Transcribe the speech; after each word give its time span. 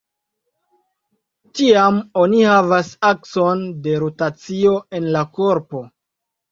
Tiam 1.59 1.99
oni 2.23 2.41
havas 2.55 2.91
akson 3.13 3.65
de 3.87 3.97
rotacio 4.07 4.77
en 5.03 5.11
la 5.17 5.27
korpo. 5.41 5.89